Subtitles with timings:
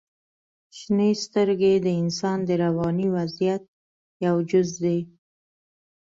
[0.77, 3.63] •شنې سترګې د انسان د رواني وضعیت
[4.25, 4.99] یو جز دی.